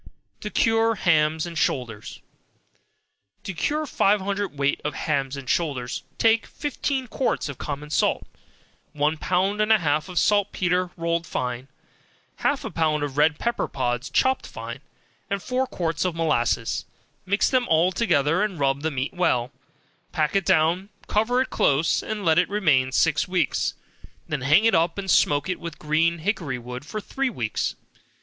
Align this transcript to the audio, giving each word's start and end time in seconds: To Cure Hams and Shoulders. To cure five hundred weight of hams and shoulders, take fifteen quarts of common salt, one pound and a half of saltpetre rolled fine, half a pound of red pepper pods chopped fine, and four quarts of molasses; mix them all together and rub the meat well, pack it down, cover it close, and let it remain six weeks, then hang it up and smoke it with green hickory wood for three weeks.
To 0.39 0.49
Cure 0.49 0.95
Hams 0.95 1.45
and 1.45 1.55
Shoulders. 1.55 2.21
To 3.43 3.53
cure 3.53 3.85
five 3.85 4.19
hundred 4.19 4.57
weight 4.57 4.81
of 4.83 4.95
hams 4.95 5.37
and 5.37 5.47
shoulders, 5.47 6.01
take 6.17 6.47
fifteen 6.47 7.05
quarts 7.05 7.47
of 7.47 7.59
common 7.59 7.91
salt, 7.91 8.25
one 8.93 9.15
pound 9.17 9.61
and 9.61 9.71
a 9.71 9.77
half 9.77 10.09
of 10.09 10.17
saltpetre 10.17 10.89
rolled 10.97 11.27
fine, 11.27 11.67
half 12.37 12.65
a 12.65 12.71
pound 12.71 13.03
of 13.03 13.15
red 13.15 13.37
pepper 13.37 13.67
pods 13.67 14.09
chopped 14.09 14.47
fine, 14.47 14.79
and 15.29 15.43
four 15.43 15.67
quarts 15.67 16.03
of 16.03 16.15
molasses; 16.15 16.85
mix 17.27 17.47
them 17.47 17.67
all 17.67 17.91
together 17.91 18.41
and 18.41 18.59
rub 18.59 18.81
the 18.81 18.89
meat 18.89 19.13
well, 19.13 19.51
pack 20.11 20.35
it 20.35 20.45
down, 20.47 20.89
cover 21.05 21.41
it 21.43 21.51
close, 21.51 22.01
and 22.01 22.25
let 22.25 22.39
it 22.39 22.49
remain 22.49 22.91
six 22.91 23.27
weeks, 23.27 23.75
then 24.27 24.41
hang 24.41 24.65
it 24.65 24.73
up 24.73 24.97
and 24.97 25.11
smoke 25.11 25.47
it 25.47 25.59
with 25.59 25.77
green 25.77 26.17
hickory 26.17 26.57
wood 26.57 26.83
for 26.87 26.99
three 26.99 27.29
weeks. 27.29 27.75